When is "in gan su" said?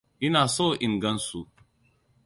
0.85-1.39